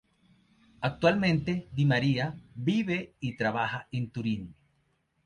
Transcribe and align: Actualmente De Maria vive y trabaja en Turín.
Actualmente 0.81 1.67
De 1.73 1.85
Maria 1.85 2.35
vive 2.55 3.15
y 3.19 3.37
trabaja 3.37 3.87
en 3.91 4.09
Turín. 4.09 4.55